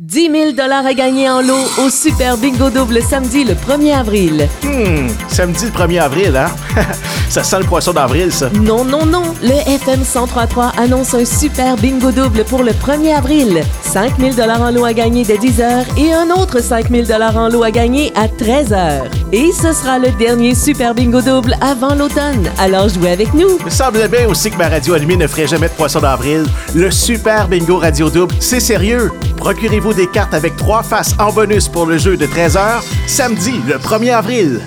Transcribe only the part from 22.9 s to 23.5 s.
avec